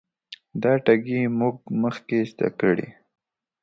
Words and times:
دا 0.61 0.73
ټګي 0.85 1.21
موږ 1.39 1.55
مخکې 1.81 2.17
زده 2.31 2.49
کړې. 2.59 2.87